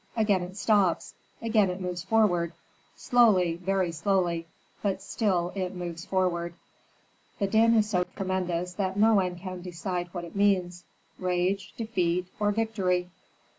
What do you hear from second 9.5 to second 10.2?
decide